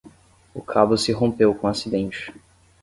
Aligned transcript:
O 0.51 0.63
cabo 0.63 0.97
se 0.97 1.11
rompeu 1.13 1.53
com 1.53 1.67
o 1.67 1.69
acidente 1.69 2.33